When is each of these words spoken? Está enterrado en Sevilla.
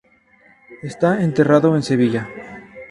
Está 0.81 1.21
enterrado 1.21 1.75
en 1.75 1.83
Sevilla. 1.83 2.27